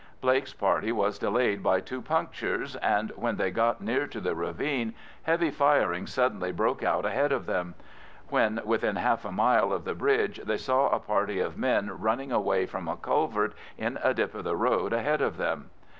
[0.19, 4.95] Blake's party was delayed by two punctures, and when they got near to the ravine
[5.21, 7.75] heavy firing suddenly broke out ahead of them.
[8.29, 12.31] When within half a mile of the bridge, they saw a party of men running
[12.31, 15.69] away from a culvert in a dip of the road ahead of them.